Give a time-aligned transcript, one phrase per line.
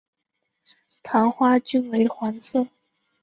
[1.03, 2.65] 盘花均为黄色。